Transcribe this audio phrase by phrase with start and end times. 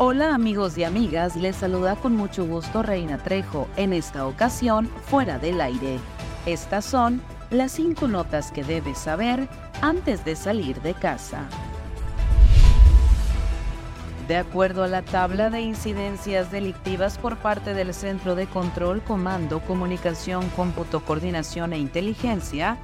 [0.00, 5.40] Hola amigos y amigas, les saluda con mucho gusto Reina Trejo, en esta ocasión fuera
[5.40, 5.98] del aire.
[6.46, 9.48] Estas son las cinco notas que debes saber
[9.82, 11.48] antes de salir de casa.
[14.28, 19.58] De acuerdo a la tabla de incidencias delictivas por parte del Centro de Control, Comando,
[19.58, 22.78] Comunicación, Cómputo, Coordinación e Inteligencia,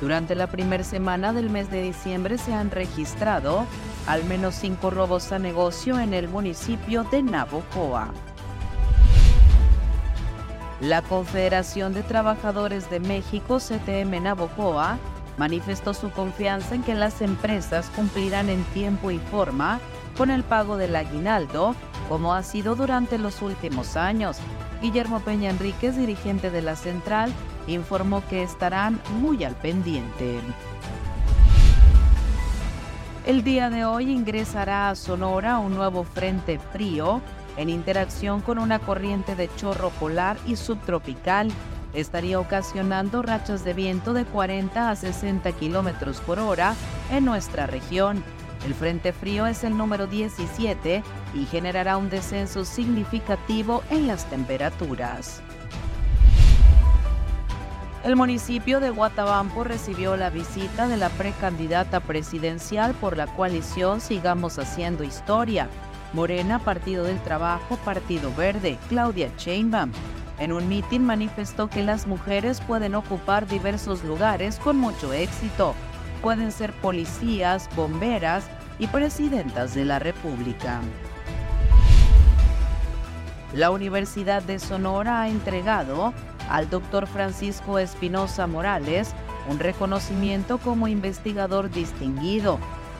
[0.00, 3.66] durante la primera semana del mes de diciembre se han registrado
[4.06, 8.10] al menos cinco robos a negocio en el municipio de Navojoa.
[10.80, 14.98] La Confederación de Trabajadores de México, CTM Navojoa,
[15.38, 19.80] manifestó su confianza en que las empresas cumplirán en tiempo y forma
[20.16, 21.74] con el pago del aguinaldo,
[22.08, 24.38] como ha sido durante los últimos años.
[24.82, 27.32] Guillermo Peña Enríquez, dirigente de la central,
[27.68, 30.40] informó que estarán muy al pendiente.
[33.24, 37.20] El día de hoy ingresará a Sonora un nuevo frente frío
[37.56, 41.48] en interacción con una corriente de chorro polar y subtropical.
[41.94, 46.74] Estaría ocasionando rachas de viento de 40 a 60 kilómetros por hora
[47.12, 48.24] en nuestra región.
[48.66, 51.04] El frente frío es el número 17
[51.34, 55.42] y generará un descenso significativo en las temperaturas.
[58.04, 64.58] El municipio de Guatabampo recibió la visita de la precandidata presidencial por la coalición Sigamos
[64.58, 65.68] Haciendo Historia,
[66.12, 69.92] Morena, Partido del Trabajo, Partido Verde, Claudia Sheinbaum.
[70.40, 75.72] En un mitin manifestó que las mujeres pueden ocupar diversos lugares con mucho éxito.
[76.22, 78.46] Pueden ser policías, bomberas
[78.80, 80.80] y presidentas de la República.
[83.54, 86.12] La Universidad de Sonora ha entregado
[86.52, 89.14] al doctor Francisco Espinosa Morales
[89.48, 92.58] un reconocimiento como investigador distinguido.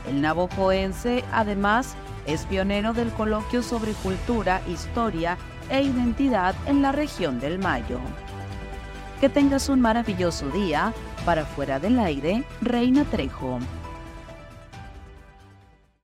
[0.09, 1.94] El navojoense, además,
[2.27, 5.36] es pionero del coloquio sobre cultura, historia
[5.69, 8.00] e identidad en la región del Mayo.
[9.20, 10.93] Que tengas un maravilloso día.
[11.26, 13.60] Para fuera del aire, Reina Trejo.